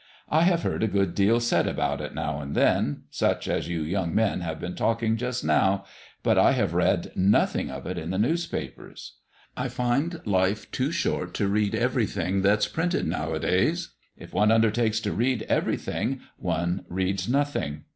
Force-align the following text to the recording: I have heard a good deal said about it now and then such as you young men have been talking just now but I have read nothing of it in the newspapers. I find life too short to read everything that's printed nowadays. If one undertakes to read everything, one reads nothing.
I 0.29 0.45
have 0.45 0.63
heard 0.63 0.81
a 0.81 0.87
good 0.87 1.13
deal 1.13 1.39
said 1.39 1.67
about 1.67 2.01
it 2.01 2.15
now 2.15 2.39
and 2.41 2.55
then 2.55 3.03
such 3.11 3.47
as 3.47 3.67
you 3.69 3.83
young 3.83 4.15
men 4.15 4.41
have 4.41 4.59
been 4.59 4.73
talking 4.73 5.15
just 5.15 5.43
now 5.43 5.85
but 6.23 6.39
I 6.39 6.53
have 6.53 6.73
read 6.73 7.11
nothing 7.15 7.69
of 7.69 7.85
it 7.85 7.99
in 7.99 8.09
the 8.09 8.17
newspapers. 8.17 9.17
I 9.55 9.67
find 9.67 10.19
life 10.25 10.71
too 10.71 10.91
short 10.91 11.35
to 11.35 11.47
read 11.47 11.75
everything 11.75 12.41
that's 12.41 12.67
printed 12.67 13.05
nowadays. 13.05 13.91
If 14.17 14.33
one 14.33 14.51
undertakes 14.51 14.99
to 15.01 15.11
read 15.13 15.43
everything, 15.43 16.21
one 16.37 16.83
reads 16.89 17.29
nothing. 17.29 17.83